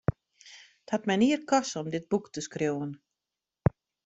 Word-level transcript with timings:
It 0.83 0.93
hat 0.93 1.05
my 1.09 1.13
in 1.17 1.25
jier 1.27 1.43
koste 1.51 1.77
om 1.83 1.93
dit 1.97 2.09
boek 2.15 2.31
te 2.33 2.45
skriuwen. 2.47 2.91